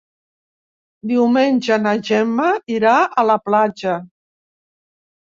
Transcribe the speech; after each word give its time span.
Diumenge 1.11 1.79
na 1.85 1.95
Gemma 2.09 2.49
irà 2.81 2.97
a 3.05 3.29
la 3.31 3.39
platja. 3.47 4.03